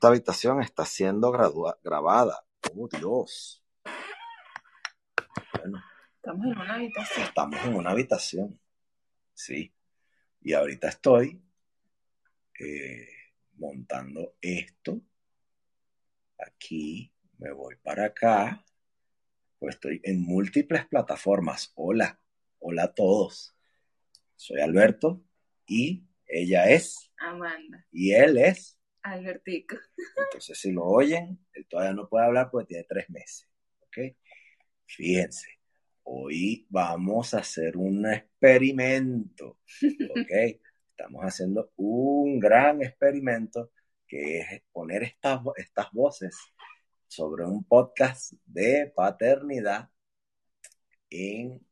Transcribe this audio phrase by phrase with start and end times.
[0.00, 2.42] esta habitación está siendo grabada.
[2.74, 3.62] Oh, Dios.
[5.58, 5.84] Bueno.
[6.16, 7.26] Estamos en una habitación.
[7.26, 8.60] Estamos en una habitación.
[9.34, 9.74] Sí.
[10.40, 11.42] Y ahorita estoy
[12.58, 13.08] eh,
[13.58, 15.02] montando esto.
[16.38, 18.64] Aquí me voy para acá.
[19.58, 21.72] Pues estoy en múltiples plataformas.
[21.74, 22.18] Hola,
[22.58, 23.54] hola a todos.
[24.34, 25.22] Soy Alberto
[25.66, 27.86] y ella es Amanda.
[27.92, 29.76] Y él es Albertico.
[30.16, 33.48] Entonces, si lo oyen, él todavía no puede hablar porque tiene tres meses.
[33.80, 34.16] ¿Ok?
[34.86, 35.58] Fíjense,
[36.04, 39.58] hoy vamos a hacer un experimento.
[40.10, 40.60] ¿Ok?
[40.90, 43.72] Estamos haciendo un gran experimento
[44.06, 46.36] que es poner estas, estas voces
[47.06, 49.88] sobre un podcast de paternidad
[51.08, 51.64] en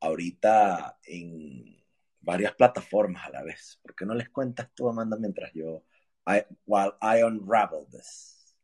[0.00, 1.82] ahorita en
[2.20, 3.78] varias plataformas a la vez.
[3.82, 5.84] ¿Por qué no les cuentas tú, Amanda, mientras yo
[6.26, 8.54] I, while I unravel this.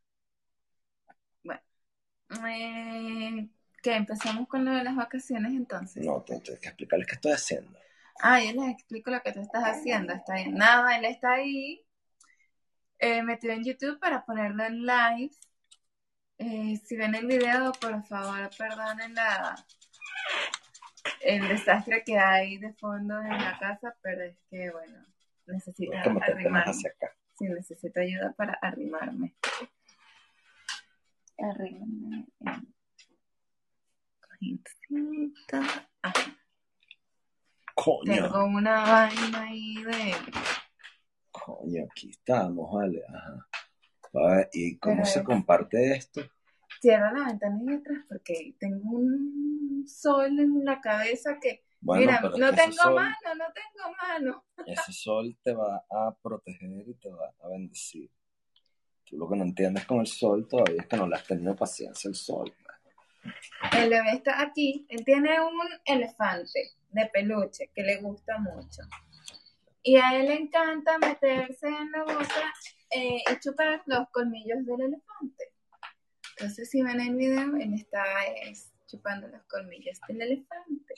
[1.42, 1.60] Bueno,
[2.46, 3.48] eh,
[3.82, 6.04] que empezamos con lo de las vacaciones entonces.
[6.04, 7.78] No, tengo que explicarles qué estoy haciendo.
[8.22, 10.12] Ah, yo les explico lo que tú estás haciendo.
[10.12, 10.54] Está bien.
[10.54, 11.84] Nada, él está ahí
[12.98, 15.30] eh, metido en YouTube para ponerlo en live.
[16.38, 19.54] Eh, si ven el video, por favor, perdonen la,
[21.20, 25.04] el desastre que hay de fondo en la casa, pero es que, bueno,
[25.46, 26.68] necesito arrimar.
[26.68, 29.34] Hacia acá si necesito ayuda para arrimarme.
[31.38, 32.26] Arrimarme.
[37.74, 38.04] Coño.
[38.04, 40.14] Tengo una vaina ahí de.
[41.30, 43.02] Coño, aquí estamos, vale.
[43.08, 43.48] Ajá.
[44.52, 46.20] ¿Y cómo se comparte esto?
[46.80, 52.52] Cierra la ventana y atrás porque tengo un sol en la cabeza que Mira, no
[52.52, 54.44] tengo mano, no tengo mano.
[54.66, 58.10] Ese sol te va a proteger y te va a bendecir.
[59.04, 61.56] Tú lo que no entiendes con el sol todavía es que no le has tenido
[61.56, 62.54] paciencia el sol.
[63.72, 68.82] El bebé está aquí, él tiene un elefante de peluche que le gusta mucho.
[69.82, 72.52] Y a él le encanta meterse en la boca
[72.90, 75.52] eh, y chupar los colmillos del elefante.
[76.36, 78.04] Entonces, si ven el video, él está
[78.86, 80.94] chupando los colmillos del elefante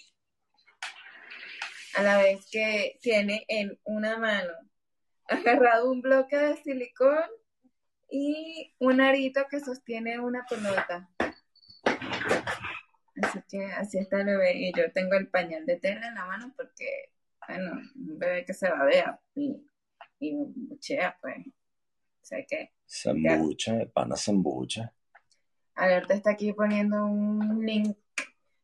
[1.94, 4.52] a la vez que tiene en una mano
[5.28, 7.24] agarrado un bloque de silicón
[8.10, 11.08] y un arito que sostiene una pelota.
[13.22, 14.54] Así que así está el bebé.
[14.56, 17.12] Y yo tengo el pañal de tela en la mano porque,
[17.48, 19.64] bueno, un bebé que se va a y,
[20.18, 21.38] y buchea, pues.
[21.46, 22.72] O sea que.
[22.84, 24.92] Se embucha, el pana se embucha.
[25.74, 27.96] Alerta está aquí poniendo un link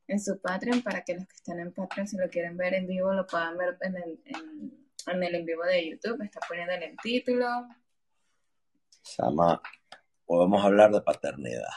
[0.09, 2.87] en su Patreon para que los que están en Patreon, si lo quieren ver en
[2.87, 4.21] vivo, lo puedan ver en el
[5.07, 6.23] en, el en vivo de YouTube.
[6.23, 7.47] Está poniendo en el título.
[9.03, 9.63] Se llama
[10.25, 11.69] Podemos hablar de paternidad.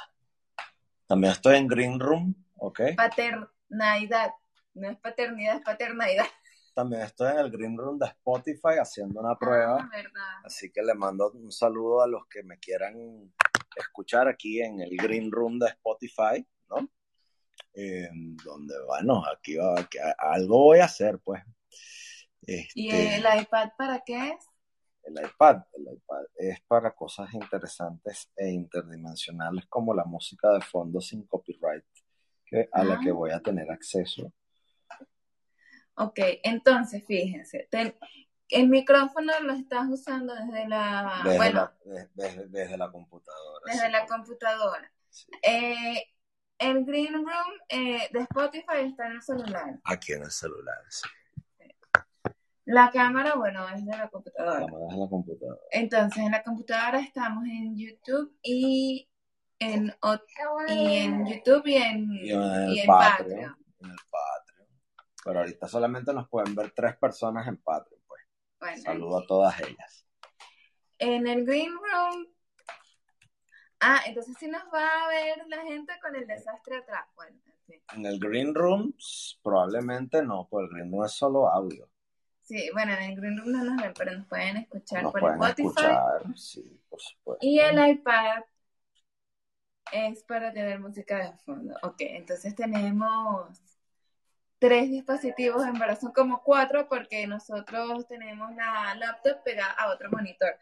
[1.07, 2.81] También estoy en Green Room, ¿ok?
[2.95, 4.31] Paternidad.
[4.73, 6.25] No es paternidad, es paternidad.
[6.73, 9.89] También estoy en el Green Room de Spotify haciendo una prueba.
[9.93, 13.33] Ah, Así que le mando un saludo a los que me quieran
[13.75, 16.89] escuchar aquí en el Green Room de Spotify, ¿no?
[17.73, 19.75] Donde, bueno, aquí va,
[20.17, 21.43] algo voy a hacer, pues.
[22.41, 24.49] ¿Y este, el iPad para qué es?
[25.03, 31.01] El iPad, el iPad es para cosas interesantes e interdimensionales como la música de fondo
[31.01, 31.83] sin copyright,
[32.45, 33.13] que, a la que ah.
[33.13, 34.31] voy a tener acceso.
[35.95, 37.67] Ok, entonces fíjense,
[38.49, 41.73] el micrófono lo estás usando desde la, desde la,
[42.13, 43.65] desde, la computadora.
[43.65, 44.91] Desde la computadora.
[45.41, 46.03] Eh,
[46.61, 49.79] el Green Room eh, de Spotify está en el celular.
[49.83, 51.09] Aquí en el celular, sí.
[52.65, 54.59] La cámara, bueno, es de la computadora.
[54.59, 55.61] La cámara es de la computadora.
[55.71, 59.09] Entonces, en la computadora estamos en YouTube y
[59.57, 59.93] en,
[60.69, 64.69] y en YouTube y en, y en, Patreon, En el Patreon.
[65.25, 68.21] Pero ahorita solamente nos pueden ver tres personas en Patreon, pues.
[68.59, 70.05] Bueno, Saludo a todas ellas.
[70.99, 72.27] En el Green Room
[73.81, 77.05] Ah, entonces sí nos va a ver la gente con el desastre atrás.
[77.15, 77.35] Bueno,
[77.95, 78.93] En el Green Room
[79.41, 81.89] probablemente no, porque el Green Room es solo audio.
[82.43, 85.21] Sí, bueno, en el Green Room no nos ven, pero nos pueden escuchar nos por
[85.21, 85.67] pueden Spotify.
[85.67, 87.45] Escuchar, sí, por supuesto.
[87.45, 88.43] Y el iPad
[89.91, 91.75] es para tener música de fondo.
[91.83, 93.47] Ok, entonces tenemos
[94.59, 100.11] tres dispositivos, en verdad son como cuatro porque nosotros tenemos la laptop pegada a otro
[100.11, 100.55] monitor.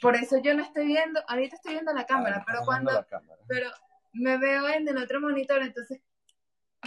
[0.00, 3.06] Por eso yo no estoy viendo, ahorita estoy viendo la cámara, pero cuando,
[3.46, 3.70] pero
[4.12, 6.00] me veo en el otro monitor, entonces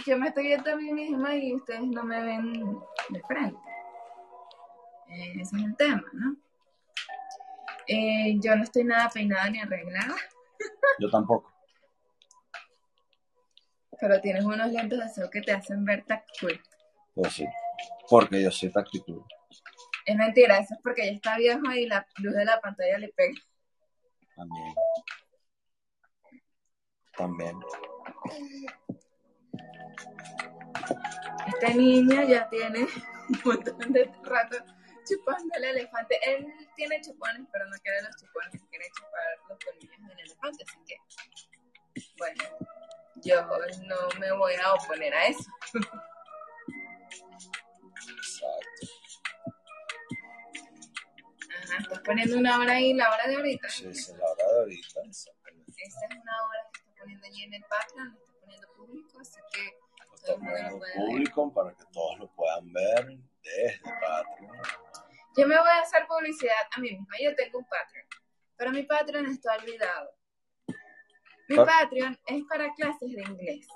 [0.06, 2.52] yo me estoy viendo a mí misma y ustedes no me ven
[3.10, 3.58] de frente.
[5.08, 6.36] Eh, ese es el tema, ¿no?
[7.86, 10.14] Eh, yo no estoy nada peinada ni arreglada,
[10.98, 11.52] Yo tampoco.
[14.00, 16.60] pero tienes unos lentes de sol que te hacen ver tan cool.
[17.14, 17.46] Pues sí.
[18.08, 19.22] Porque yo soy actitud.
[20.04, 23.08] Es mentira, eso es porque ya está viejo y la luz de la pantalla le
[23.08, 23.40] pega.
[24.36, 24.74] También.
[27.16, 27.60] También.
[31.46, 34.58] Esta niña ya tiene un montón de rato
[35.08, 36.18] chupando el elefante.
[36.26, 36.46] Él
[36.76, 40.64] tiene chupones, pero no quiere los chupones, quiere chupar los colmillos del elefante.
[40.68, 40.96] Así que,
[42.18, 42.44] bueno,
[43.22, 43.46] yo
[43.86, 45.50] no me voy a oponer a eso.
[48.06, 49.03] Exacto.
[51.78, 53.68] Estás poniendo una hora ahí, la hora de ahorita.
[53.68, 55.00] Sí, es la hora de ahorita.
[55.04, 55.72] Exactamente.
[55.76, 59.20] Esa es una hora que está poniendo allí en el Patreon, lo está poniendo público,
[59.20, 64.56] así que Lo poniendo público para que todos lo puedan ver desde Patreon.
[65.36, 67.16] yo me voy a hacer publicidad a mí misma.
[67.22, 68.06] Yo tengo un Patreon,
[68.56, 70.10] pero mi Patreon está olvidado.
[71.48, 73.66] Mi Pa- Patreon es para clases de inglés.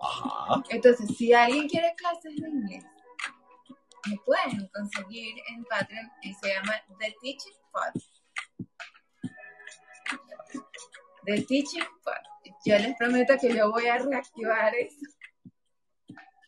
[0.00, 0.62] Ajá.
[0.70, 2.84] Entonces, si alguien quiere clases de inglés,
[4.08, 8.02] me pueden conseguir en Patreon y se llama The Teaching Pod.
[11.24, 12.52] The Teaching Pod.
[12.64, 14.96] Yo les prometo que yo voy a reactivar eso.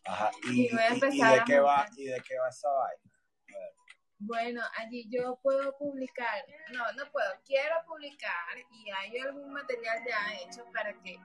[0.05, 0.31] Ajá.
[0.51, 1.87] ¿Y, Y voy a y- y empezar de a qué va.
[1.97, 3.03] ¿Y de qué va esa vaina?
[4.23, 10.35] Bueno, allí yo puedo publicar, no, no puedo, quiero publicar y hay algún material ya
[10.43, 11.17] hecho para que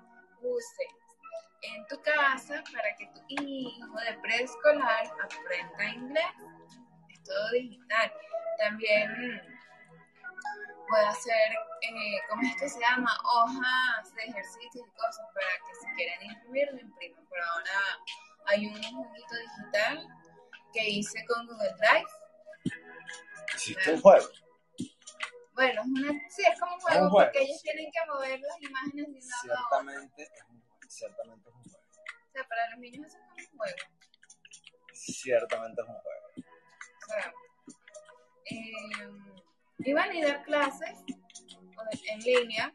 [0.42, 0.88] uses
[1.76, 6.26] en tu casa para que tu hijo de preescolar aprenda inglés.
[7.10, 8.14] Es todo digital.
[8.58, 9.42] También
[10.88, 11.52] puedo hacer,
[11.82, 13.12] eh, ¿cómo es que se llama?
[13.24, 17.26] Hojas de ejercicios y cosas para que si quieren imprimir, lo impriman.
[17.30, 18.00] Pero ahora
[18.48, 20.08] hay un juguito digital
[20.74, 22.10] que hice con Google Drive
[23.56, 24.28] ¿Hiciste un juego?
[25.54, 27.64] Bueno, es una, sí, es como un juego, un juego, porque ellos sí.
[27.64, 29.92] tienen que mover las imágenes de un lado a otro.
[29.92, 30.65] Ciertamente es un,
[30.96, 31.86] ciertamente es un juego.
[31.88, 33.78] O sea, para los niños eso es un juego.
[34.94, 36.28] Ciertamente es un juego.
[36.38, 37.34] O sea,
[38.52, 38.72] eh,
[39.80, 40.98] y van a ir a dar clases
[42.10, 42.74] en línea,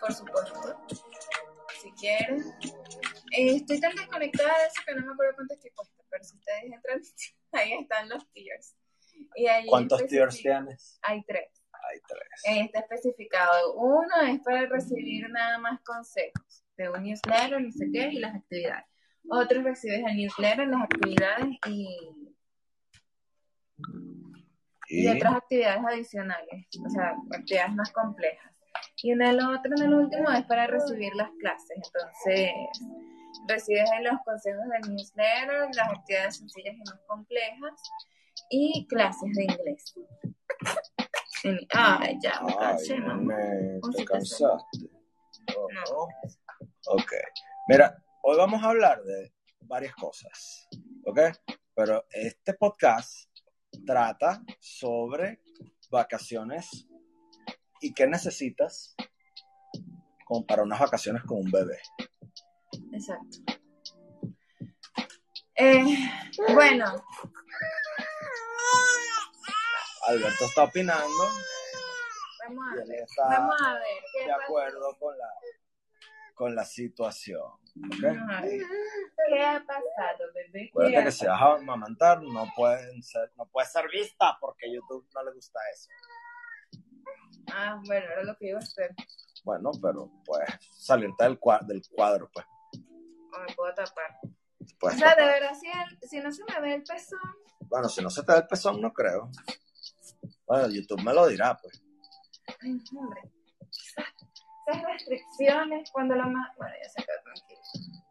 [0.00, 0.86] por supuesto,
[1.80, 2.40] si quieren.
[3.32, 6.24] Eh, estoy tan desconectada de eso que no me acuerdo cuánto es que cuesta, pero
[6.24, 7.00] si ustedes entran,
[7.52, 8.76] ahí están los tiers.
[9.36, 10.98] Y ahí ¿Cuántos tiers especific- tienes?
[11.02, 11.59] Hay tres.
[11.88, 12.66] Hay tres.
[12.66, 13.74] Está especificado.
[13.74, 18.34] Uno es para recibir nada más consejos de un newsletter, no sé qué, y las
[18.34, 18.84] actividades.
[19.28, 21.88] Otro recibes el newsletter, las actividades y,
[24.88, 28.52] y Y otras actividades adicionales, o sea, actividades más complejas.
[29.02, 31.76] Y en el otro, en el último, es para recibir las clases.
[31.76, 32.50] Entonces,
[33.46, 37.82] recibes los consejos del newsletter, las actividades sencillas y más complejas,
[38.50, 39.94] y clases de inglés.
[41.44, 43.22] En- Ay, ya, me Ay, cansé, mamá.
[43.22, 44.78] me, ¿Cómo te cansaste.
[45.56, 46.06] No.
[46.86, 47.12] Ok.
[47.68, 49.32] Mira, hoy vamos a hablar de
[49.62, 50.68] varias cosas.
[51.06, 51.18] ¿Ok?
[51.74, 53.30] Pero este podcast
[53.86, 55.40] trata sobre
[55.90, 56.86] vacaciones
[57.80, 58.94] y qué necesitas
[60.26, 61.78] como para unas vacaciones con un bebé.
[62.92, 63.38] Exacto.
[65.56, 65.84] Eh,
[66.54, 67.04] bueno,
[70.10, 71.24] Alberto está opinando
[72.48, 73.06] vamos a ver.
[73.28, 73.82] Vamos a ver.
[74.12, 74.44] ¿Qué de pasa?
[74.44, 75.28] acuerdo con la,
[76.34, 77.42] con la situación.
[77.42, 78.02] ¿ok?
[78.02, 78.60] Vamos a ver.
[79.28, 80.50] ¿Qué ha pasado, bebé?
[80.52, 84.72] ¿Qué Acuérdate que si vas a amamantar no pueden ser, no puede ser vista porque
[84.72, 85.88] YouTube no le gusta eso.
[87.52, 88.94] Ah, bueno, era lo que iba a hacer.
[89.44, 90.44] Bueno, pero pues
[90.76, 92.46] salirte del cuadro, del cuadro pues.
[93.32, 94.18] O me puedo tapar.
[94.82, 97.18] O sea, de verdad, si, el- si no se me ve el pezón,
[97.68, 99.30] Bueno, si no se te ve el pezón, no creo.
[100.46, 101.82] Bueno, YouTube me lo dirá, pues.
[102.62, 103.20] ay, hombre.
[104.66, 106.56] Esas restricciones, cuando lo más.
[106.56, 107.60] Bueno, ya se quedó tranquilo.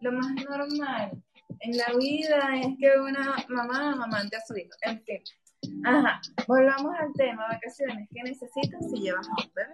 [0.01, 1.23] Lo más normal
[1.61, 4.71] en la vida es que una mamá amamante a su hijo.
[4.81, 5.21] En fin.
[5.85, 6.21] Ajá.
[6.47, 8.07] Volvamos al tema, vacaciones.
[8.13, 9.73] ¿Qué necesitas si llevas a un bebé?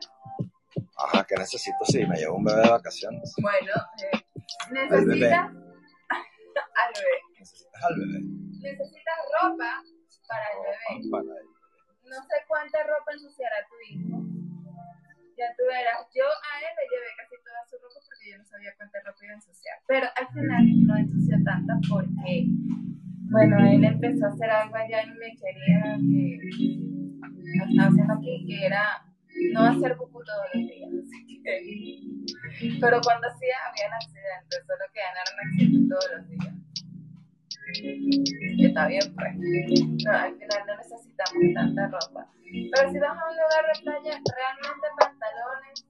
[0.98, 1.78] Ajá, ¿qué necesito?
[1.86, 3.34] Sí, me llevo un bebé de vacaciones.
[3.42, 3.72] Bueno,
[4.14, 4.26] eh,
[4.72, 4.90] bebé.
[4.90, 5.50] necesitas
[6.10, 7.18] al bebé.
[7.40, 8.20] Necesitas al bebé.
[8.62, 9.84] Necesitas ropa
[10.28, 11.10] para el bebé.
[11.12, 11.55] Para él.
[12.06, 14.22] No sé cuánta ropa ensuciará tu hijo.
[15.38, 16.08] Ya tú verás.
[16.14, 19.20] Yo a él le llevé casi toda su ropa porque yo no sabía cuánta ropa
[19.26, 19.78] iba a ensuciar.
[19.88, 22.46] Pero al final no ensució tanta porque,
[23.34, 26.40] bueno, él empezó a hacer algo allá en lechería que
[27.58, 29.06] lo estaba haciendo aquí, que era
[29.54, 30.92] no hacer pupú todos los días.
[31.46, 31.62] Que,
[32.82, 36.55] pero cuando hacía, había accidentes, solo que eran accidentes todos los días.
[37.74, 39.36] Que está bien, pues.
[40.06, 42.28] No, al final no necesitamos tanta ropa.
[42.44, 45.85] Pero si vas a un lugar de playa, realmente pantalones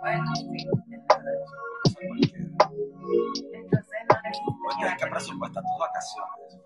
[0.00, 0.58] Bueno, sí.
[3.52, 4.30] Entonces no que
[4.80, 5.10] llevar.
[5.10, 6.58] presupuestar tus vacaciones.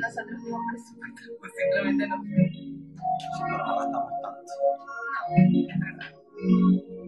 [0.00, 2.16] Nosotros no presupuestamos, pues simplemente no.
[2.22, 2.82] Sí,
[3.44, 4.52] pero no gastamos tanto.
[4.76, 6.10] No, es verdad.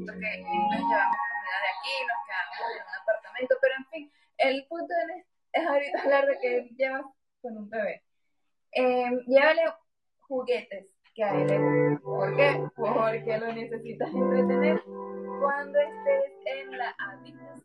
[0.06, 4.66] Porque nos llevamos comida de aquí, nos quedamos en un apartamento, pero en fin, el
[4.66, 7.04] punto es, es ahorita hablar de que llevas
[7.40, 8.02] con un bebé.
[8.72, 9.62] Eh, llévale
[11.42, 12.62] ¿Por qué?
[12.76, 14.80] Porque lo necesitas entretener
[15.40, 17.64] cuando estés en la habitación.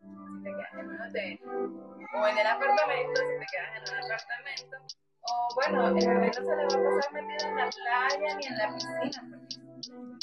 [0.00, 4.02] Si te quedas en un hotel o en el apartamento, si te quedas en un
[4.02, 4.76] apartamento,
[5.22, 8.44] o bueno, el bebé no se le va a pasar metido en la playa ni
[8.46, 9.20] en la piscina,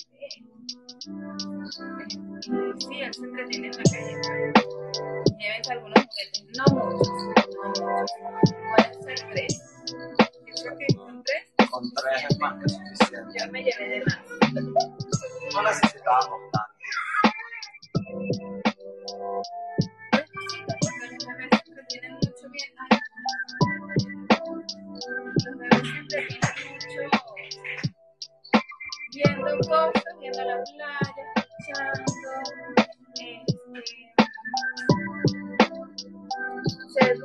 [0.09, 0.27] porque
[2.79, 4.15] sí, él se entretiene en la calle.
[5.39, 7.07] Llévense algunos juguetes, no muchos,
[7.55, 9.48] no muchos, pueden ser tres.
[12.01, 12.23] Tres
[13.11, 14.19] yo me llevé de más.
[15.53, 16.69] No necesitábamos tanto.
[29.11, 32.29] Viendo cosas, viendo la playa, escuchando,
[33.15, 33.59] este,
[36.93, 37.15] se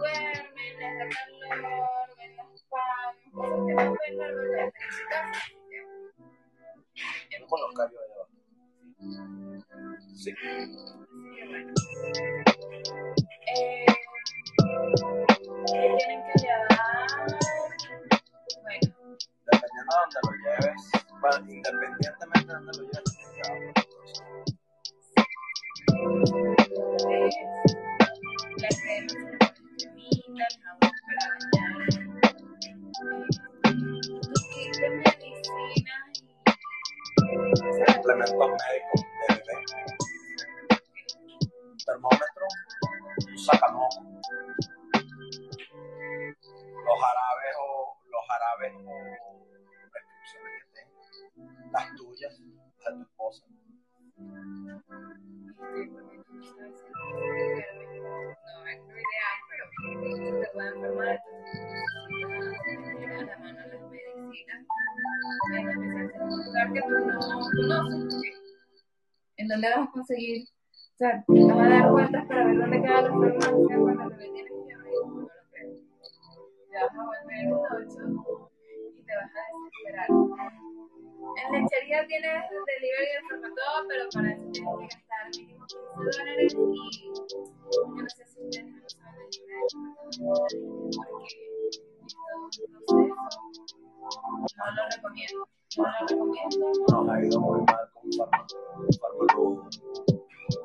[65.70, 68.42] en un lugar que tú no conoces.
[69.36, 70.44] ¿En dónde vas a conseguir?
[70.44, 74.30] O sea, vas a dar vueltas para ver dónde queda la farmacia cuando el bebé
[74.32, 74.90] tiene fiebre.
[75.04, 75.72] No lo creo.
[76.70, 78.50] Te vas a volver un ocho
[78.94, 80.08] y te vas a desesperar.
[81.36, 86.54] En lechería tienes delivery de farmatodo, pero para eso tienes que gastar mínimo 15 dólares
[86.54, 89.30] y yo no sé si ustedes no saben la de
[91.10, 91.34] porque
[92.06, 93.83] es todo un proceso.
[94.04, 95.48] No lo recomiendo.
[95.78, 96.64] No lo recomiendo.
[96.88, 98.04] Nos ha ido muy mal con.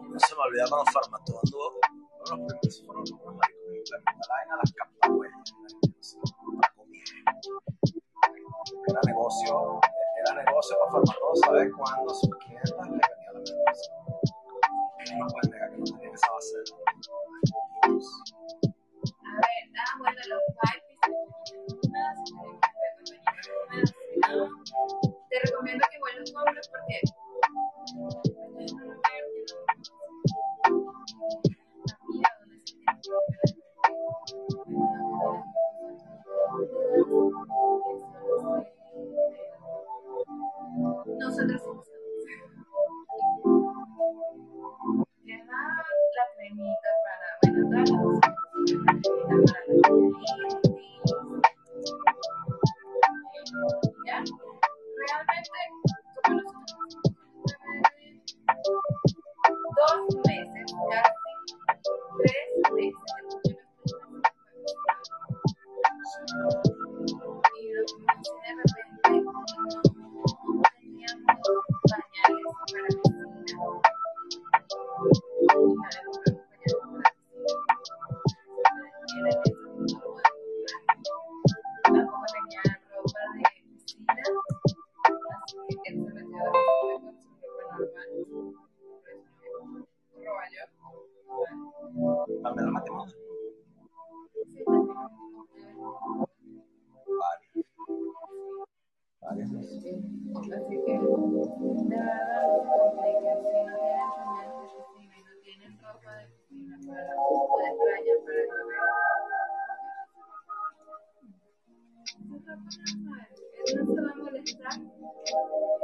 [0.10, 1.68] No se me olvida cuando farmacólogo anduvo.
[2.20, 5.48] Bueno, los primeros fueron unos maricos que implementaron la vaina a las capas huellas.
[6.60, 7.10] Para comida.
[8.88, 9.80] Era negocio,
[10.20, 11.06] era negocio para
[11.46, 12.14] ¿sabes cuándo?
[12.14, 13.96] Sus clientes le venía la medicación.
[15.18, 18.06] No pueden negar que no tenían esa base de datos.
[19.00, 21.00] A ver, ah, bueno, los wipes,
[25.30, 26.16] te recomiendo que igual
[26.56, 27.30] los porque es un
[41.20, 41.89] nosotros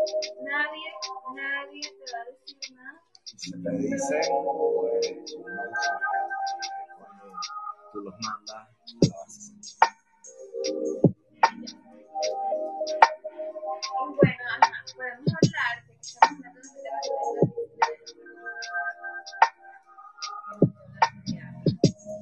[0.05, 0.89] Nadie,
[1.35, 3.01] nadie te va a decir nada.
[3.23, 4.21] Si te dicen,
[4.77, 5.35] pues,
[6.97, 7.33] cuando
[7.91, 8.67] tú los mandas.
[13.45, 17.05] Y bueno, ajá, podemos hablar de que estamos hablando de temas
[18.15, 18.29] de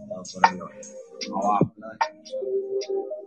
[0.07, 0.83] Dado por el hoyo.
[1.35, 3.22] Abajo, la descripción.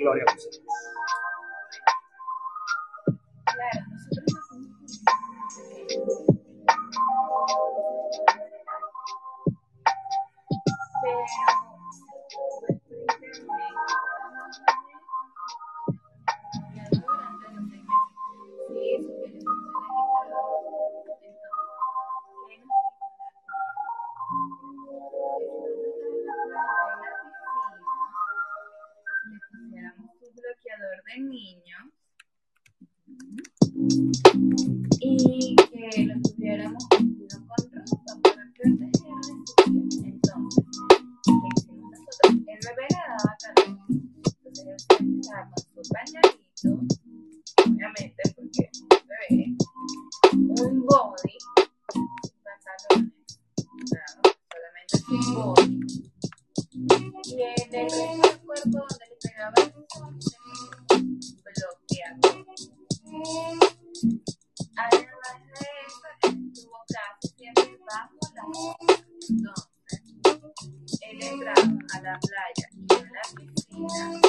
[0.00, 0.69] Doctora Gloria González Claro,
[69.30, 74.20] Entonces, él entraba a la playa y a la piscina,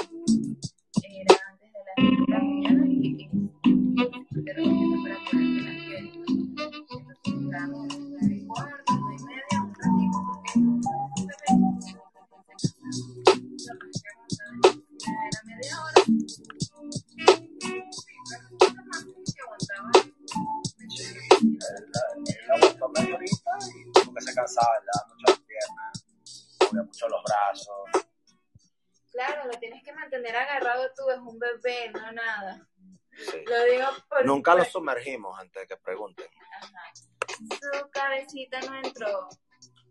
[34.41, 36.25] Nunca lo sumergimos antes de que pregunten.
[36.61, 36.93] Ajá.
[37.37, 39.29] Su cabecita no entró.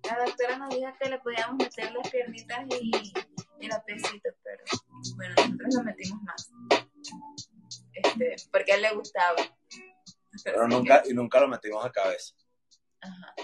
[0.03, 3.13] La doctora nos dijo que le podíamos meter las piernitas y,
[3.61, 4.65] y los piecitos, pero
[5.15, 6.51] bueno, nosotros lo metimos más.
[7.93, 9.37] Este, porque a él le gustaba.
[10.43, 12.35] Pero nunca, y nunca lo metimos a cabeza.
[13.03, 13.35] Ajá.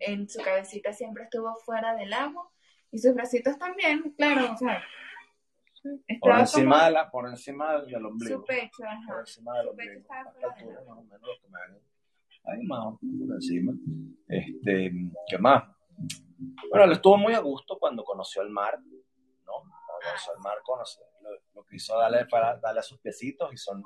[0.00, 2.50] En su cabecita siempre estuvo fuera del agua
[2.90, 4.82] y sus bracitos también, claro, o sea.
[5.96, 8.40] Por Estaba encima, de la, por encima del ombligo.
[8.40, 9.20] su pecho, Por ajá.
[9.20, 10.04] encima del ombligo.
[10.14, 11.78] altura, más o menos lo que me hagan.
[12.44, 13.72] Ahí más por encima.
[14.28, 14.92] Este,
[15.28, 15.64] ¿Qué más?
[16.70, 19.52] Bueno, él estuvo muy a gusto cuando conoció el mar, ¿no?
[19.52, 19.72] Cuando
[20.04, 23.56] conoció el mar, conoció, lo, lo que hizo darle, para darle a sus piecitos y
[23.56, 23.82] son,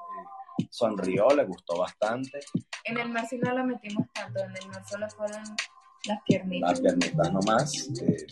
[0.58, 2.40] y sonrió, le gustó bastante.
[2.84, 5.56] En el mar sí no lo metimos tanto, en el mar solo fueron las
[6.06, 6.80] Las piernitas.
[6.80, 7.88] piernitas nomás.
[8.02, 8.26] Eh,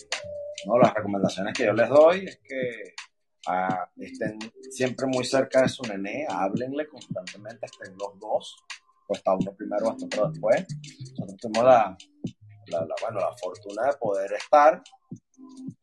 [0.66, 2.94] no, las recomendaciones que yo les doy es que
[3.46, 4.38] ah, estén
[4.70, 8.56] siempre muy cerca de su nené, háblenle constantemente, estén los dos,
[9.06, 10.66] o está uno primero hasta otro después.
[11.18, 11.96] Nosotros tenemos la,
[13.02, 14.82] bueno, la fortuna de poder estar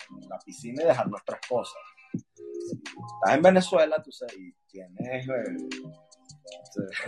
[0.10, 1.82] en la piscina y dejar nuestras cosas.
[2.14, 5.58] Estás en Venezuela, tú sabes, y tienes, eh,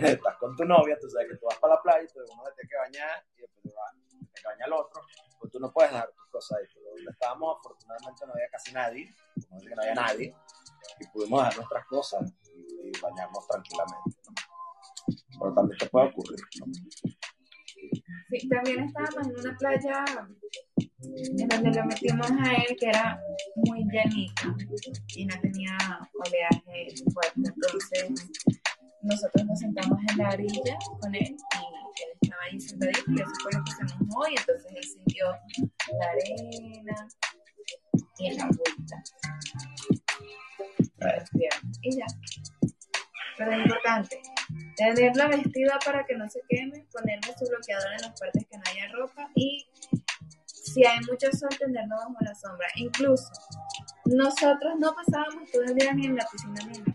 [0.00, 2.42] estás con tu novia, tú sabes que tú vas para la playa, y tú uno
[2.44, 3.84] se tiene que bañar y después te, va,
[4.34, 5.02] te baña el otro,
[5.40, 6.66] pues tú no puedes dejar tus cosas ahí.
[6.74, 10.36] Pero donde estábamos, afortunadamente no había casi nadie, decir que no había nadie,
[11.00, 14.18] y pudimos dejar nuestras cosas y, y bañarnos tranquilamente.
[14.26, 14.34] ¿no?
[15.40, 16.40] Pero también te puede ocurrir.
[16.60, 16.66] ¿no?
[18.30, 20.04] Sí, también estábamos en una playa
[21.02, 23.20] en donde lo metimos a él que era
[23.56, 24.54] muy llanita
[25.16, 25.76] y no tenía
[26.14, 27.34] oleaje fuerte.
[27.36, 28.59] Entonces
[29.02, 33.32] nosotros nos sentamos en la orilla con él y él estaba ahí sentadito y eso
[33.42, 35.26] fue lo que se mojó y entonces él sintió
[35.98, 37.08] la arena
[38.18, 39.02] y el agüita.
[41.82, 42.06] Y ya.
[43.38, 44.20] Pero es importante
[44.76, 48.62] tenerla vestida para que no se queme, ponerle su bloqueador en las partes que no
[48.66, 49.66] haya ropa y
[50.46, 52.68] si hay mucho sol, tenderlo bajo la sombra.
[52.76, 53.30] Incluso
[54.04, 56.89] nosotros no pasábamos todo el día ni en la piscina ni en la.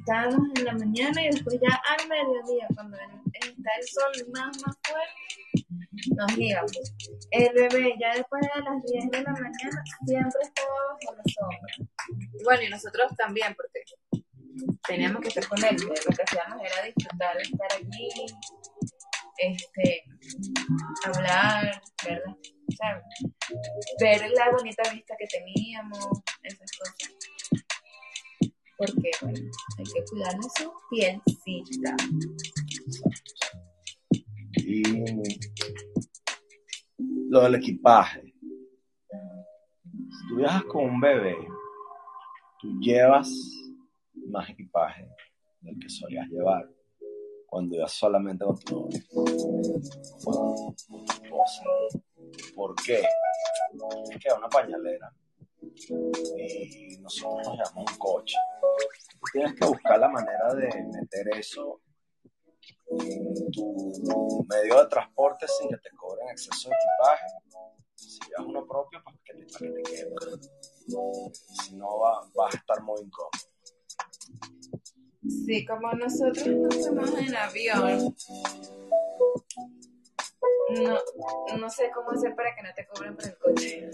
[0.00, 4.76] Estábamos en la mañana y después ya al mediodía, cuando está el sol más, más
[4.82, 5.68] fuerte,
[6.16, 6.72] nos íbamos.
[7.30, 11.74] El bebé ya después de las 10 de la mañana siempre estaba bajo la sombra.
[12.44, 13.82] Bueno, y nosotros también, porque
[14.88, 15.76] teníamos que estar con él.
[15.76, 18.08] Lo que hacíamos era disfrutar estar allí,
[19.36, 20.04] este,
[21.04, 22.36] hablar, ¿verdad?
[24.00, 27.69] ver la bonita vista que teníamos, esas cosas.
[28.80, 29.38] Porque, bueno,
[29.76, 31.96] hay que cuidar su pielcita.
[34.56, 34.82] Y
[37.28, 38.34] lo del equipaje.
[39.02, 41.36] Si tú viajas con un bebé,
[42.58, 43.30] tú llevas
[44.28, 45.06] más equipaje
[45.60, 46.66] del que solías llevar
[47.44, 49.34] cuando ibas solamente con tu esposa.
[52.54, 53.02] ¿Por qué?
[54.24, 55.12] Es una pañalera
[55.88, 58.36] y nosotros nos llamamos un coche.
[59.32, 61.80] tienes que buscar la manera de meter eso
[62.90, 67.26] en tu medio de transporte sin que te cobren exceso de equipaje.
[67.94, 70.10] Si llevas uno propio, pues que te, para que te quede.
[71.64, 73.30] Si no, va, vas a estar muy incómodo.
[75.46, 78.16] Sí, como nosotros no fuimos en avión,
[80.70, 83.90] no, no sé cómo hacer para que no te cobren por el coche.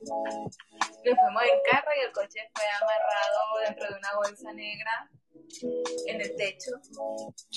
[0.00, 5.10] Nos fuimos en carro y el coche fue amarrado dentro de una bolsa negra
[6.06, 6.70] en el techo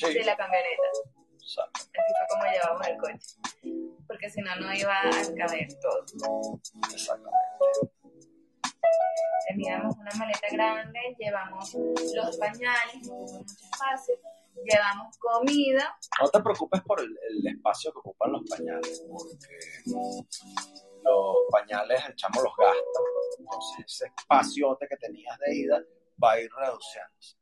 [0.01, 0.84] de la camioneta.
[1.73, 3.38] Así fue como llevamos el coche.
[4.08, 6.60] Porque si no, no iba a caber todo.
[6.91, 8.03] Exactamente
[9.48, 14.15] teníamos una maleta grande, llevamos los pañales, mucho espacio,
[14.63, 15.98] llevamos comida.
[16.22, 17.17] No te preocupes por el,
[17.48, 19.38] espacio que ocupan los pañales, porque
[21.04, 23.00] los pañales el chamo los gasta,
[23.39, 25.84] entonces ese espaciote que tenías de ida
[26.22, 27.38] va a ir reduciéndose.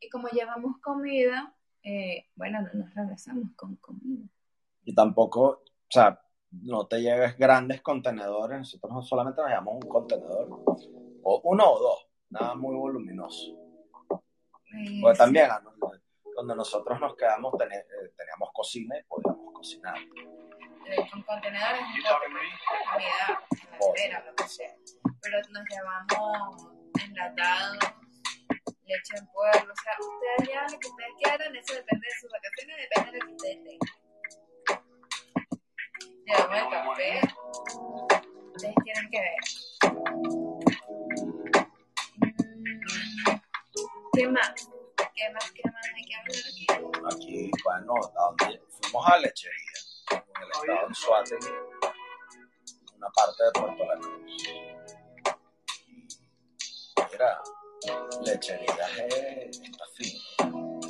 [0.00, 4.26] y como llevamos comida, eh, bueno, no nos regresamos con comida.
[4.84, 10.48] Y tampoco, o sea, no te lleves grandes contenedores, nosotros solamente nos llamamos un contenedor,
[11.22, 13.56] o uno o dos, nada muy voluminoso.
[15.00, 15.48] Pues también,
[16.36, 19.96] donde nosotros nos quedamos, eh, teníamos cocina y podíamos cocinar.
[19.96, 21.80] Eh, con contenedores,
[22.90, 23.42] comida,
[23.96, 24.74] en lo que sea.
[25.20, 26.68] Pero nos llevamos
[27.02, 27.78] enlatados,
[28.84, 32.30] leche en pueblo, o sea, ustedes llevan lo que ustedes quieran, eso depende de sus
[32.30, 34.05] vacaciones, depende de lo que ustedes tengan.
[36.26, 37.20] Llevamos el café.
[38.54, 39.36] Ustedes tienen que ver.
[39.92, 40.60] Mm,
[44.12, 44.70] ¿Qué más?
[45.14, 45.52] ¿Qué más?
[45.52, 46.66] ¿Qué más hay que hablar aquí?
[47.14, 49.78] Aquí, bueno, donde fuimos a lechería,
[50.10, 51.50] en el estado de Suárez,
[52.96, 54.20] una parte de Puerto La Cruz.
[57.12, 57.42] Mira,
[58.22, 60.80] lechería es, está fino.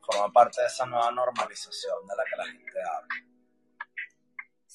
[0.00, 3.33] Forma parte de esa nueva normalización de la que la gente habla.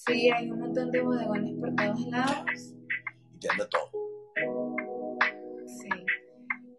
[0.09, 2.73] Sí, hay un montón de bodegones por todos lados.
[3.31, 3.91] Y tiene todo.
[5.67, 5.89] Sí.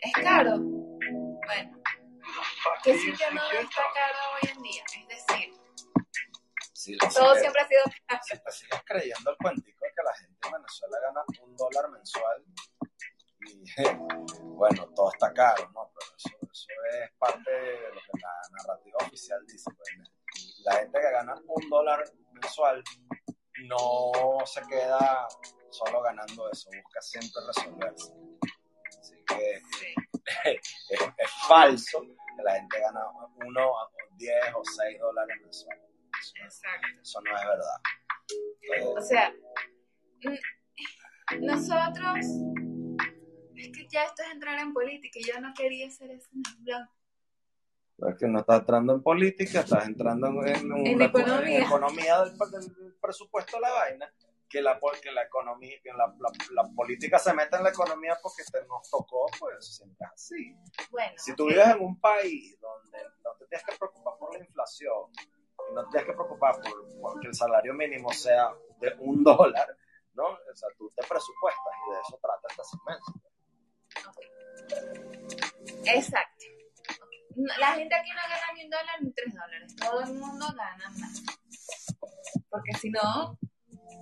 [0.01, 0.59] ¿Es caro?
[0.59, 1.79] Bueno.
[2.83, 4.83] ¿Qué sitio no está caro hoy en día?
[4.99, 5.55] Es decir,
[7.15, 8.21] todo siempre ha sido caro.
[8.25, 11.91] Si te sigues creyendo el cuentico de que la gente en Venezuela gana un dólar
[11.91, 12.45] mensual
[13.47, 13.65] y
[14.43, 15.93] bueno, todo está caro, ¿no?
[15.95, 19.71] Pero eso, eso es parte de lo que la narrativa oficial dice.
[19.77, 19.89] Pues,
[20.65, 22.83] la gente que gana un dólar mensual
[23.71, 25.29] no se queda
[25.71, 28.13] solo ganando eso, busca siempre resolverse.
[28.99, 29.63] Así que
[31.19, 33.01] es, falso que la gente gana
[33.47, 35.85] uno, o diez o seis dólares mensuales.
[36.43, 37.01] Exacto.
[37.01, 38.97] Eso no es verdad.
[38.97, 39.33] o sea,
[40.25, 42.27] mm, nosotros,
[43.57, 46.21] es que ya esto es entrar en política y yo no quería eso en el
[46.59, 46.89] blog
[48.09, 52.35] es que no estás entrando en política, estás entrando en, la, economía, economía del,
[53.01, 54.13] presupuesto de la vaina,
[54.49, 56.13] que la, que la economía, que la,
[56.53, 60.57] la, política se mete en la economía porque te nos tocó, pues siempre es así.
[60.91, 64.45] Bueno, si tú vives en un país donde no te tienes que preocupar por la
[64.45, 65.05] inflación,
[65.71, 69.77] y no te tienes que preocupar por, que el salario mínimo sea de un dólar,
[70.15, 70.25] ¿no?
[70.25, 73.13] O sea, tú te presupuestas y de eso trata esta segmento.
[75.85, 76.45] Exacto.
[77.37, 79.77] La gente aquí no gana ni un dólar ni tres dólares.
[79.77, 81.23] Todo el mundo gana más.
[82.51, 83.39] Porque si no,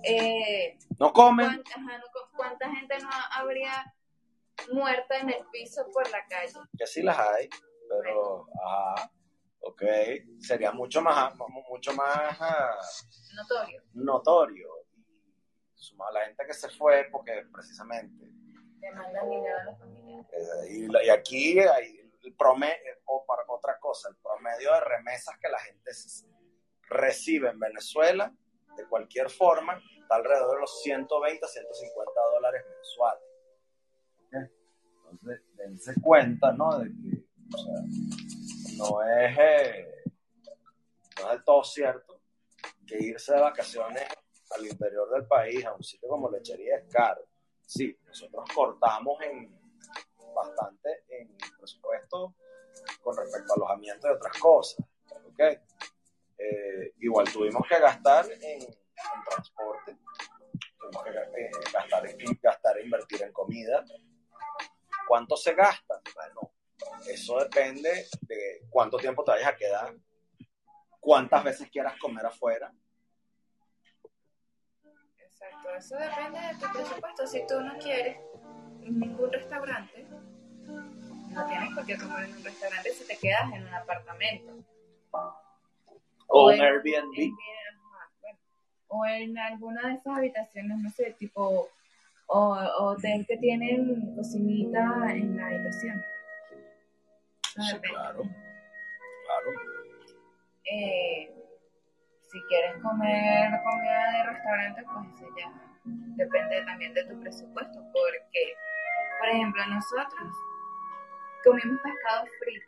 [0.03, 1.45] eh, No comen.
[1.47, 3.93] ¿cuánta, ajá, no co- cuánta gente no habría
[4.73, 6.53] muerta en el piso por la calle?
[6.77, 7.49] Que sí las hay,
[7.89, 9.11] pero, ajá,
[9.61, 9.83] ok,
[10.39, 11.33] sería mucho más,
[11.69, 12.75] mucho más ah,
[13.35, 13.83] Notorio.
[13.93, 14.67] notorio.
[15.75, 18.25] Y sumado a la gente que se fue porque precisamente
[18.81, 20.27] Le mandan dinero a los familiares.
[20.33, 25.49] Eh, y aquí hay el promedio, o para otra cosa, el promedio de remesas que
[25.49, 25.91] la gente
[26.89, 28.33] recibe en Venezuela,
[28.75, 33.23] de cualquier forma, está alrededor de los 120 a 150 dólares mensuales.
[35.11, 36.77] Entonces, dense cuenta, ¿no?
[36.77, 37.25] De que,
[38.77, 40.03] no es, eh,
[41.17, 42.21] no es del todo cierto
[42.85, 44.03] que irse de vacaciones
[44.51, 47.23] al interior del país, a un sitio como Lechería, es caro.
[47.65, 49.59] Sí, nosotros cortamos en
[50.33, 52.35] bastante en presupuesto
[53.01, 54.85] con respecto a alojamiento y otras cosas.
[55.11, 55.39] ¿ok?
[56.37, 58.65] Eh, igual tuvimos que gastar en,
[59.25, 59.97] transporte,
[60.77, 62.03] tuvimos que eh, gastar,
[62.41, 63.83] gastar e invertir en comida.
[65.07, 66.01] ¿Cuánto se gasta?
[66.15, 66.53] Bueno,
[67.07, 69.95] eso depende de cuánto tiempo te vayas a quedar,
[70.99, 72.73] cuántas veces quieras comer afuera.
[75.17, 77.27] Exacto, eso depende de tu presupuesto.
[77.27, 78.17] Si tú no quieres
[78.79, 80.07] ningún restaurante,
[81.31, 84.53] no tienes por qué comer en un restaurante si te quedas en un apartamento.
[86.27, 87.17] O un en- Airbnb.
[87.17, 88.39] en- ajá, bueno,
[88.87, 91.69] o en alguna de esas habitaciones, no sé, tipo
[92.27, 96.03] o, hotel que tienen cocinita en la habitación.
[97.55, 97.87] Sí, depende.
[97.89, 98.21] claro.
[98.23, 99.59] Claro.
[100.71, 101.33] Eh,
[102.27, 105.51] si quieres comer comida de restaurante, pues eso ya
[106.15, 107.79] depende también de tu presupuesto.
[107.91, 108.53] Porque,
[109.19, 110.29] por ejemplo, nosotros
[111.43, 112.65] comimos pescado frito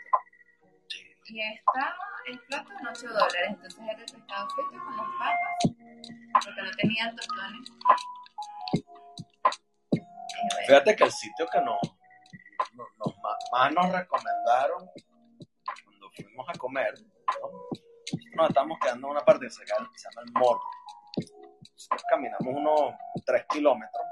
[1.25, 1.95] y estaba
[2.27, 3.41] el plato en 8 dólares.
[3.49, 7.69] Entonces era el pescado frito con las papas, porque no tenían tostones.
[10.67, 11.79] Fíjate que el sitio que nos,
[12.73, 13.15] nos-
[13.51, 14.89] más, nos recomendaron
[15.84, 16.93] cuando fuimos a comer,
[17.41, 17.49] ¿no?
[18.36, 19.89] nos estamos quedando en una parte que se llama,
[20.25, 20.63] el Morro.
[21.73, 22.93] Nosotros caminamos unos
[23.25, 24.03] 3 kilómetros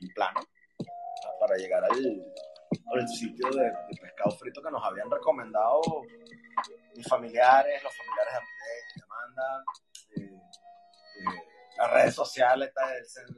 [0.00, 1.38] en plano ¿no?
[1.40, 2.22] para llegar al,
[2.92, 5.80] al sitio de, pescado frito que nos habían recomendado
[6.94, 9.64] mis familiares, los familiares de, Amanda,
[10.16, 11.42] eh, eh,
[11.78, 13.34] las redes sociales, tal, el-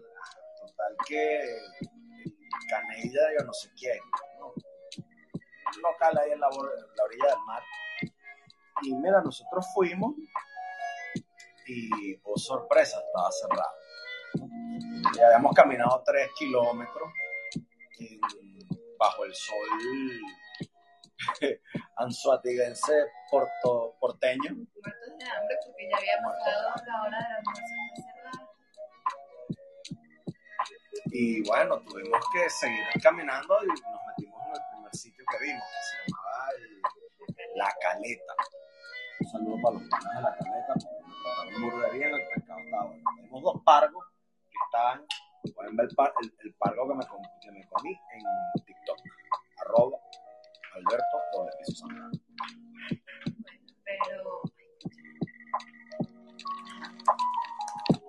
[0.58, 1.58] total que
[2.68, 3.98] Canella, yo no sé quién,
[4.38, 4.52] ¿no?
[5.76, 7.62] un local ahí en la, orilla del mar.
[8.82, 10.14] Y mira, nosotros fuimos
[11.66, 13.72] y, oh sorpresa, estaba cerrado.
[14.34, 15.10] ¿no?
[15.16, 17.08] Y habíamos caminado tres kilómetros
[19.02, 19.68] bajo el sol
[21.96, 22.92] anzuatiguense
[23.30, 24.50] porto, porteño.
[24.54, 28.52] muertos de hambre porque ya había pasado la hora del almuerzo
[31.14, 33.76] y bueno, tuvimos que seguir caminando y nos
[34.08, 38.34] metimos en el primer sitio que vimos, que se llamaba el- La Caleta.
[39.20, 42.28] Un saludo para los panas de La Caleta, porque nos trataron muy de bien, el
[42.34, 43.04] pescado estaba bueno.
[43.16, 44.06] Tenemos dos pargos
[44.50, 45.06] que estaban,
[45.50, 45.88] pueden ver
[46.22, 47.04] el, el- pargo que me,
[47.40, 48.98] que me comí en TikTok,
[49.58, 49.98] arroba
[50.74, 52.12] Alberto doble piso Zambrano.
[53.84, 54.42] pero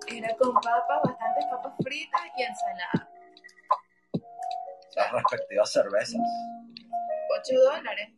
[0.08, 3.10] era con papas, bastantes papas fritas y ensalada.
[4.96, 6.20] Las respectivas cervezas,
[7.40, 8.08] 8 dólares.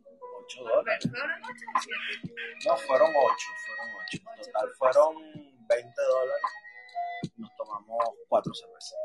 [0.45, 1.09] 8 Pero dólares.
[1.09, 1.79] fueron 8 o
[2.21, 2.35] 7.
[2.67, 4.17] No, fueron 8, fueron 8.
[4.37, 5.15] En total fueron
[5.67, 6.51] 20 dólares.
[7.37, 8.97] Nos tomamos 4 cervezas.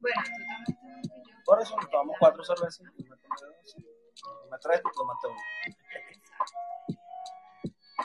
[0.00, 1.36] Bueno, tú tomaste yo.
[1.44, 2.86] Por eso nos tomamos 4 cervezas.
[2.96, 3.74] Yo me tomé dos.
[3.74, 5.42] Tú me traes, tú tomaste una.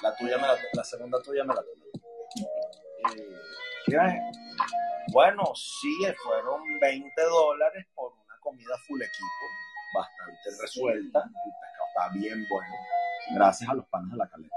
[0.02, 1.86] La tuya me la, la segunda tuya me la tomé.
[3.16, 3.36] Eh,
[3.86, 4.14] ¿qué es?
[5.12, 5.90] Bueno, sí,
[6.24, 9.46] fueron 20 dólares por una comida full equipo,
[9.94, 11.20] bastante resuelta.
[11.20, 12.74] El pescado está bien bueno,
[13.36, 14.56] gracias a los panes de la caleta.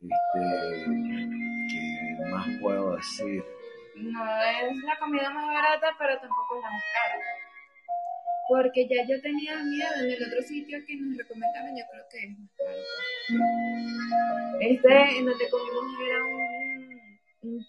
[0.00, 1.47] Este, ¿Qué
[2.38, 3.44] más puedo decir?
[3.96, 7.16] No es la comida más barata, pero tampoco es la más cara.
[8.48, 12.18] Porque ya yo tenía miedo en el otro sitio que nos recomendaron, yo creo que
[12.24, 12.78] es más caro.
[14.60, 17.00] Este, en donde comimos era un,
[17.42, 17.66] un,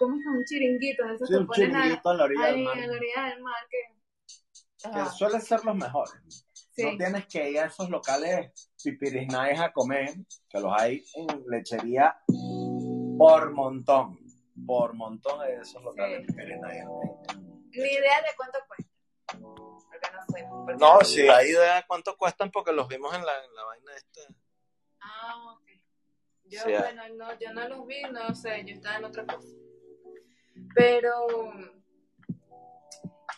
[0.00, 2.96] un chiringuito, esos Sí, que un ponen a- en la orilla del mar, en la
[2.96, 4.90] orilla del mar, que...
[4.90, 6.46] que suelen ser los mejores.
[6.74, 6.84] sí.
[6.84, 10.10] No tienes que ir a esos locales pipirisnaes a comer,
[10.48, 12.14] que los hay en lechería
[13.18, 14.18] por montón.
[14.66, 16.26] Por montón de esos locales Sí.
[16.26, 16.84] pipirisnaes.
[17.70, 18.92] Ni idea de cuánto cuesta.
[20.02, 20.64] que no fuimos.
[20.66, 23.64] porque- No, sí, hay idea de cuánto cuestan porque los vimos en la, en la
[23.64, 24.20] vaina esta.
[25.00, 25.68] Ah, ok.
[26.44, 26.80] Yo, Sí, ah.
[26.80, 29.48] bueno, no, yo no los vi, no sé, yo estaba en otra cosa.
[30.74, 31.26] Pero,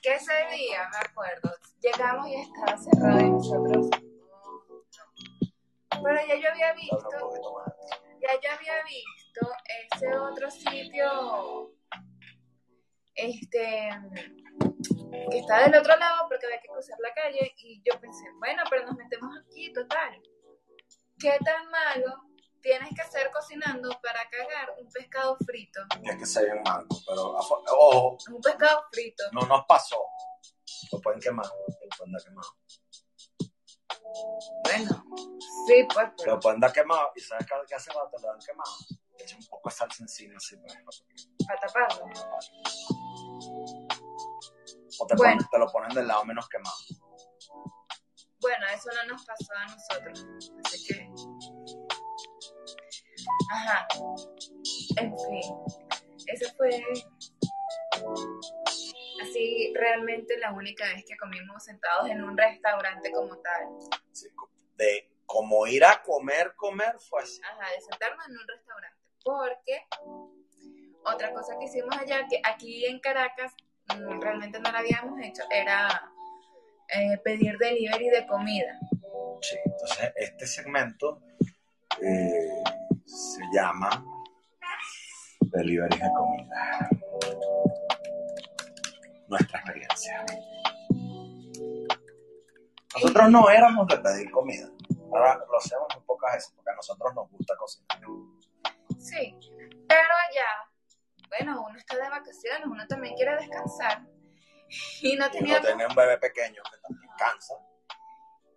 [0.02, 0.88] ¿qué ese día?
[0.90, 1.50] Me acuerdo.
[1.80, 3.86] Llegamos y estaba cerrado y nosotros.
[4.32, 6.02] oh, no.
[6.02, 6.98] Pero ya yo había visto,
[8.20, 9.23] ya yo había visto
[9.94, 11.74] ese otro sitio,
[13.14, 13.88] este,
[15.30, 18.62] que está del otro lado porque había que cruzar la calle y yo pensé, bueno,
[18.70, 20.20] pero nos metemos aquí, total.
[21.18, 22.24] ¿Qué tan malo
[22.60, 25.80] tienes que hacer cocinando para cagar un pescado frito?
[26.02, 29.24] Es que se bien manco, pero ojo, Un pescado frito.
[29.32, 30.02] no nos pasó.
[30.92, 32.56] Lo pueden quemar, lo pueden dar quemado.
[34.64, 35.04] Bueno,
[35.66, 38.70] sí, pues, pero Lo pueden dar quemado y ¿sabes qué hace te lo dan quemado?
[39.70, 40.56] Salsa encima así,
[41.46, 42.04] para taparlo.
[45.00, 45.34] O te, Bueno.
[45.40, 46.76] ponen- te lo ponen del lado menos quemado.
[48.40, 50.26] Bueno, eso no nos pasó a nosotros.
[50.64, 51.10] Así que.
[53.50, 53.86] Ajá.
[54.98, 55.54] En fin.
[56.26, 56.82] Esa fue.
[59.22, 63.66] Así, realmente la única vez que comimos sentados en un restaurante como tal.
[64.12, 64.28] Sí,
[64.76, 67.40] De como ir a comer, comer, fue así.
[67.42, 69.03] Ajá, de sentarnos en un restaurante.
[69.24, 69.86] Porque
[71.04, 73.52] otra cosa que hicimos allá, que aquí en Caracas
[73.88, 76.12] mm, realmente no la habíamos hecho, era
[76.88, 78.78] eh, pedir delivery de comida.
[79.40, 81.20] Sí, entonces este segmento
[82.00, 82.62] eh,
[83.04, 84.04] se llama
[85.40, 86.88] Delivery de comida.
[89.28, 90.24] Nuestra experiencia.
[92.94, 94.68] Nosotros no éramos de pedir comida.
[95.12, 98.00] Ahora lo hacemos muy pocas veces porque a nosotros nos gusta cocinar.
[99.04, 99.36] Sí,
[99.86, 100.48] pero allá,
[101.28, 104.02] bueno, uno está de vacaciones, uno también quiere descansar.
[105.02, 107.54] Y no Y uno teníamos, tiene un bebé pequeño que también cansa.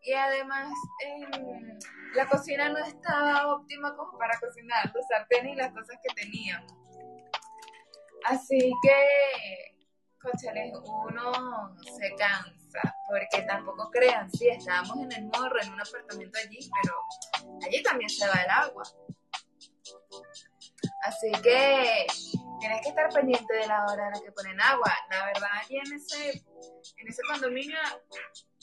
[0.04, 0.72] y además
[1.06, 1.78] em,
[2.14, 6.72] la cocina no estaba óptima como para cocinar, los sartenes y las cosas que teníamos.
[8.24, 9.78] Así que,
[10.22, 16.40] cóchale, uno se cansa, porque tampoco crean, sí, estábamos en el morro, en un apartamento
[16.40, 16.96] allí, pero
[17.66, 18.84] allí también se va el agua.
[21.04, 22.06] Así que
[22.60, 24.92] tienes que estar pendiente de la hora en la que ponen agua.
[25.10, 26.30] La verdad, allí en ese,
[26.98, 27.78] en ese condominio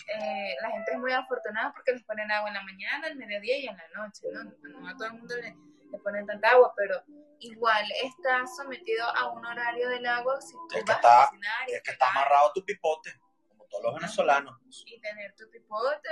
[0.08, 3.58] eh, la gente es muy afortunada porque les ponen agua en la mañana, al mediodía
[3.58, 4.22] y en la noche.
[4.32, 4.44] No,
[4.80, 5.54] no a todo el mundo le,
[5.90, 7.02] le ponen tanta agua, pero
[7.40, 11.26] igual está sometido a un horario del agua si tú Es que vas está- a
[11.28, 13.12] cocinar y, Es que está amarrado tu pipote,
[13.48, 14.56] como todos los venezolanos.
[14.86, 16.08] y tener tu pipote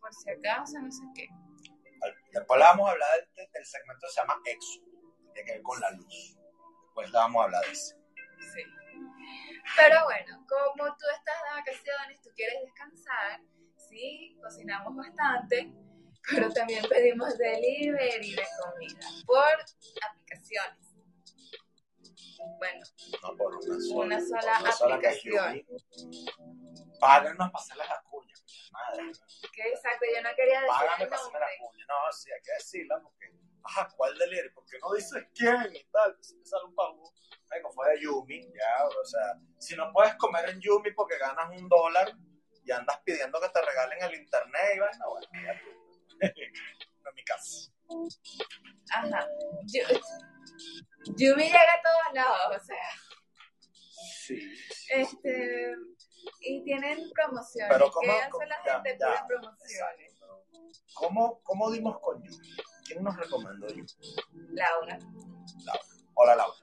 [0.00, 1.28] por si acaso, no sé qué.
[2.32, 5.52] Después le vamos a hablar del, del segmento que se llama EXO, que tiene que
[5.54, 6.36] ver con la luz.
[6.84, 7.96] Después le vamos a hablar de eso.
[8.52, 8.62] Sí.
[9.76, 13.40] Pero bueno, como tú estás de vacaciones, tú quieres descansar,
[13.76, 15.72] sí, cocinamos bastante,
[16.28, 19.44] pero también pedimos delivery de comida por
[20.10, 20.86] aplicaciones.
[22.58, 22.84] Bueno,
[23.22, 24.04] No por una sola.
[24.04, 25.66] Una sola una sola aplicación.
[27.00, 28.34] Páganos para hacerles la cuña,
[28.72, 29.12] madre.
[29.52, 31.40] que exacto, yo no quería decir Págame el para nombre.
[31.40, 31.84] la cuña.
[31.88, 33.26] No, sí, hay que decirla porque,
[33.64, 34.50] ajá, ¿cuál delivery?
[34.50, 36.14] Porque no dices quién y tal.
[36.14, 37.02] Pues me sale un pago.
[37.50, 41.48] Venga, fue de Yumi, ya, o sea, si no puedes comer en Yumi porque ganas
[41.58, 42.12] un dólar
[42.64, 45.70] y andas pidiendo que te regalen el internet y vaina, bueno, ya tú.
[47.02, 47.70] no en mi caso.
[48.92, 49.28] Ajá.
[51.16, 52.76] Yumi llega a todos lados, o sea,
[54.26, 54.38] Sí.
[54.90, 55.74] este,
[56.40, 57.72] y tienen promociones.
[57.72, 58.96] Pero ¿cómo- ¿Qué hace la ya, gente?
[59.00, 60.12] ya, Pide promociones.
[60.94, 62.48] ¿Cómo, ¿Cómo dimos con Yumi?
[62.86, 63.86] ¿Quién nos recomendó Yumi?
[64.52, 64.98] Laura.
[66.14, 66.56] Hola, Laura.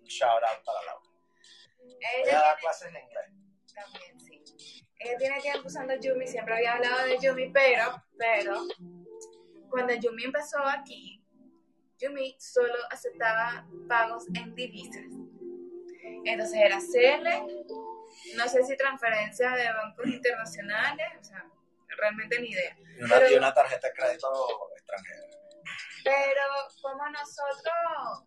[0.00, 1.06] Un shout out para Laura.
[1.80, 3.30] Ella Ella da clases en inglés.
[3.74, 4.84] también, sí.
[4.98, 8.54] Ella tiene tiempo usando Yumi, siempre había hablado de Yumi, pero, pero,
[9.70, 11.22] cuando Yumi empezó aquí,
[11.98, 15.04] Yumi solo aceptaba pagos en divisas.
[16.24, 17.64] Entonces era CL,
[18.36, 21.44] no sé si transferencia de bancos internacionales, o sea,
[21.98, 22.76] realmente ni idea.
[22.98, 24.28] Y una, Pero- y una tarjeta de crédito
[24.76, 25.22] extranjera.
[26.04, 26.42] Pero
[26.82, 28.24] como nosotros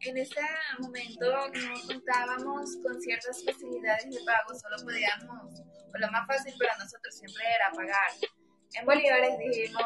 [0.00, 0.40] en ese
[0.78, 6.76] momento no contábamos con ciertas facilidades de pago, solo podíamos, o lo más fácil para
[6.76, 8.10] nosotros siempre era pagar.
[8.74, 9.82] En bolívares dijimos,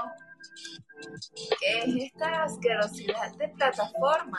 [1.61, 4.39] ¿qué es esta asquerosidad de plataforma?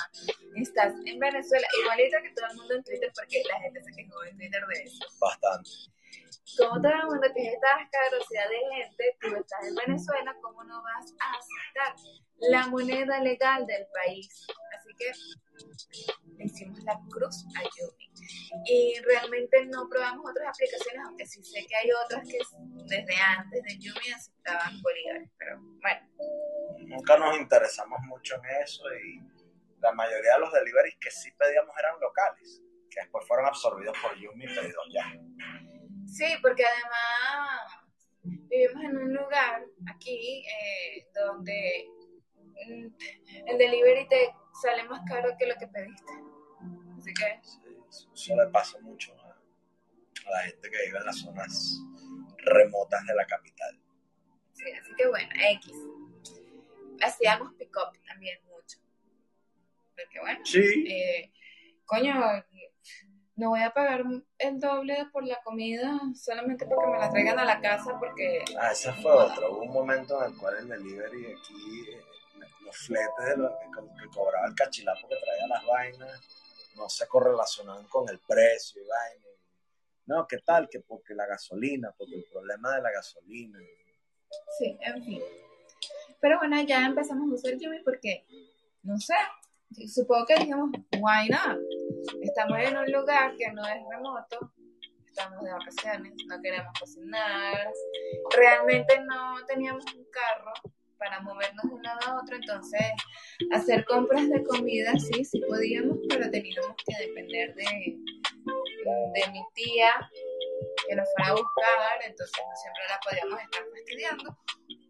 [0.55, 4.23] Estás en Venezuela, igualito que todo el mundo en Twitter, porque la gente se quejó
[4.23, 5.05] en Twitter de eso.
[5.19, 5.69] Bastante.
[6.57, 10.63] Como todo el mundo que es esta asquerosidad de gente, tú estás en Venezuela, ¿cómo
[10.63, 11.95] no vas a aceptar
[12.39, 14.47] la moneda legal del país?
[14.77, 15.11] Así que
[16.37, 18.11] le hicimos la cruz a Yumi.
[18.65, 22.39] Y realmente no probamos otras aplicaciones, aunque sí sé que hay otras que
[22.85, 26.01] desde antes de Yumi aceptaban bolívares, pero bueno.
[26.79, 29.21] Nunca nos interesamos mucho en eso y
[29.79, 34.15] la mayoría de los deliveries que sí pedíamos eran locales, que después fueron absorbidos por
[34.17, 35.05] Yumi y pedidos ya.
[36.11, 37.71] Sí, porque además
[38.23, 41.87] vivimos en un lugar aquí eh, donde
[42.67, 42.87] mm,
[43.47, 46.11] el delivery te sale más caro que lo que pediste.
[46.97, 47.39] Así que...
[47.89, 51.81] Sí, eso le pasa mucho a, a, la gente que vive en las zonas
[52.39, 53.79] remotas de la capital.
[54.51, 55.71] Sí, así que bueno, X.
[57.01, 58.79] Hacíamos pick-up también mucho.
[59.95, 60.85] Porque bueno, sí.
[60.87, 61.31] eh,
[61.85, 62.13] coño,
[63.41, 64.03] no voy a pagar
[64.37, 68.45] el doble por la comida solamente porque me la traigan a la casa porque...
[68.55, 69.49] Ah, esa fue otra.
[69.49, 72.03] Hubo un momento en el cual el delivery aquí, eh,
[72.63, 76.21] los fletes de los que, cobraba el cachilapo que traía las vainas,
[76.75, 79.25] no se correlacionaban con el precio y vaina.
[80.05, 80.69] No, ¿qué tal?
[80.69, 83.57] Que porque la gasolina, porque el problema de la gasolina.
[84.59, 85.21] Sí, en fin.
[86.19, 88.23] Pero bueno, ya empezamos a usar Yumi porque,
[88.83, 89.15] no sé,
[89.87, 90.69] supongo que dijimos,
[90.99, 91.57] why not?
[92.21, 94.51] Estamos en un lugar que no es remoto,
[95.05, 97.71] estamos de vacaciones, no queremos cocinar,
[98.35, 100.51] realmente no teníamos un carro
[100.97, 102.81] para movernos de un lado a otro, entonces
[103.53, 109.91] hacer compras de comida sí, sí podíamos, pero teníamos que depender de, de mi tía
[110.87, 114.37] que nos fuera a buscar, entonces no siempre la podíamos estar fastidiando,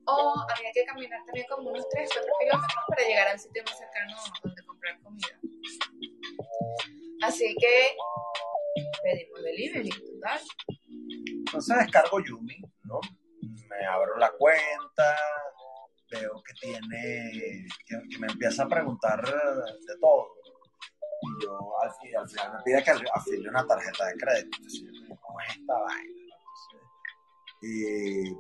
[0.06, 3.78] o había que caminar también como unos 3, 4 kilómetros para llegar al sitio más
[3.78, 5.40] cercano donde comprar comida.
[7.24, 7.96] Así que
[9.04, 10.40] pedimos delivery, total.
[11.46, 13.00] Entonces descargo Yumi, ¿no?
[13.70, 15.16] Me abro la cuenta,
[16.10, 20.28] veo que tiene, que, me empieza a preguntar de todo.
[21.24, 24.58] Y yo al, al final me pide que afile una tarjeta de crédito.
[24.58, 26.22] Entonces yo ¿cómo es esta vaina?
[27.62, 28.36] Entonces, eh,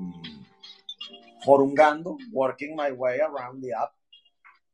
[1.43, 3.93] forungando, working my way around the app,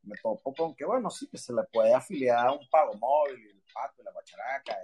[0.07, 3.49] me topo con que, bueno, sí, que se le puede afiliar a un pago móvil,
[3.49, 4.77] el pato, la bacharaca,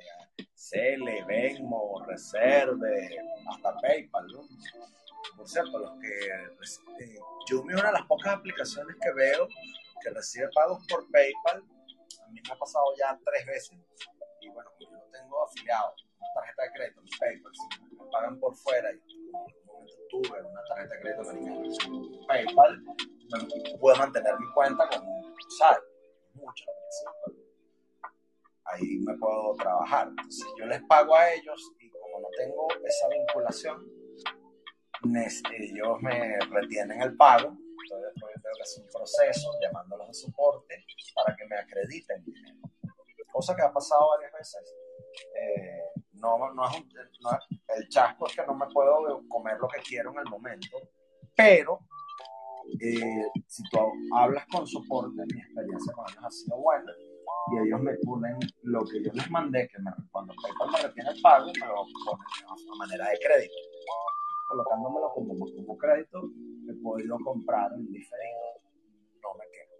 [0.53, 3.17] Cele, Venmo, Reserve,
[3.49, 4.41] hasta PayPal, ¿no?
[5.35, 9.47] Por cierto, los que eh, Yumi, una de las pocas aplicaciones que veo
[10.01, 11.63] que recibe pagos por PayPal,
[12.23, 13.79] a mí me ha pasado ya tres veces,
[14.41, 15.95] y bueno, yo no tengo afiliado
[16.35, 17.51] tarjeta de crédito PayPal,
[17.91, 19.01] me pagan por fuera y
[20.09, 22.83] tuve una tarjeta de crédito americana, PayPal,
[23.79, 25.01] pude mantener mi cuenta con,
[25.57, 25.79] ¿sabes?
[26.33, 26.65] Mucho,
[28.65, 30.07] ahí me puedo trabajar.
[30.09, 33.87] Entonces, yo les pago a ellos y como no tengo esa vinculación,
[35.03, 37.49] ellos me retienen el pago.
[37.49, 42.23] Entonces, después tengo que hacer un proceso llamándolos de soporte para que me acrediten.
[43.31, 44.75] Cosa que ha pasado varias veces.
[45.35, 46.89] Eh, no, no, es un,
[47.21, 47.31] no
[47.75, 50.77] el chasco es que no me puedo comer lo que quiero en el momento,
[51.35, 51.79] pero
[52.79, 53.79] eh, si tú
[54.15, 56.91] hablas con soporte, mi experiencia con ellos ha sido buena
[57.51, 61.09] y ellos me ponen lo que yo les mandé, que me, cuando PayPal me retiene
[61.09, 63.53] el pago, me lo ponen a manera de crédito.
[64.47, 66.29] Colocándomelo como, como crédito,
[66.69, 68.61] he podido comprar en diferido,
[69.21, 69.73] no me quedo.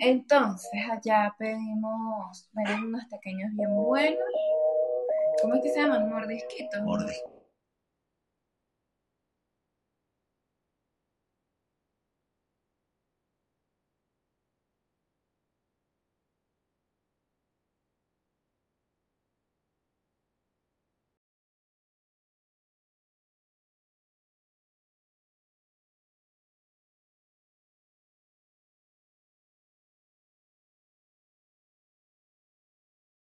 [0.00, 4.18] Entonces, allá pedimos, pedimos unos pequeños bien buenos.
[5.42, 6.08] ¿Cómo es que se llaman?
[6.08, 6.82] Mordisquitos.
[6.82, 7.39] Mordisquitos